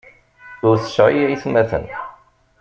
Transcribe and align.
Ur 0.67 0.75
tesɛi 0.77 1.23
aytmaten. 1.27 1.85